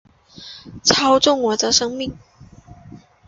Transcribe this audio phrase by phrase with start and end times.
[0.81, 2.17] 操纵了我的生命